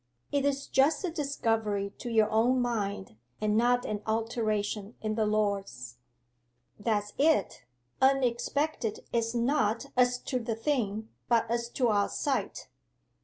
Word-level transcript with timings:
'It 0.31 0.43
is 0.45 0.65
just 0.65 1.05
a 1.05 1.11
discovery 1.11 1.91
to 1.99 2.09
your 2.09 2.27
own 2.31 2.59
mind, 2.59 3.17
and 3.39 3.55
not 3.55 3.85
an 3.85 4.01
alteration 4.07 4.95
in 4.99 5.13
the 5.13 5.27
Lord's.' 5.27 5.97
'That's 6.79 7.13
it. 7.19 7.65
Unexpected 8.01 9.01
is 9.13 9.35
not 9.35 9.85
as 9.95 10.17
to 10.17 10.39
the 10.39 10.55
thing, 10.55 11.09
but 11.29 11.45
as 11.51 11.69
to 11.69 11.89
our 11.89 12.09
sight. 12.09 12.67